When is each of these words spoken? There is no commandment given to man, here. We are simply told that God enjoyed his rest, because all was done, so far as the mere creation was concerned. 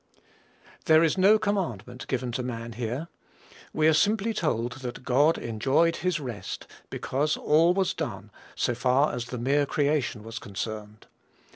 There 0.85 1.03
is 1.03 1.15
no 1.15 1.37
commandment 1.37 2.07
given 2.07 2.31
to 2.31 2.41
man, 2.41 2.71
here. 2.71 3.07
We 3.71 3.87
are 3.87 3.93
simply 3.93 4.33
told 4.33 4.71
that 4.79 5.03
God 5.03 5.37
enjoyed 5.37 5.97
his 5.97 6.19
rest, 6.19 6.65
because 6.89 7.37
all 7.37 7.75
was 7.75 7.93
done, 7.93 8.31
so 8.55 8.73
far 8.73 9.13
as 9.13 9.25
the 9.25 9.37
mere 9.37 9.67
creation 9.67 10.23
was 10.23 10.39
concerned. 10.39 11.05